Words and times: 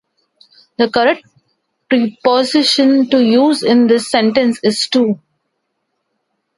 The 0.79 0.89
correct 0.89 1.27
preposition 1.87 3.07
to 3.11 3.23
use 3.23 3.61
in 3.61 3.85
this 3.85 4.09
sentence 4.09 4.59
is 4.63 4.87
"to". 4.87 5.19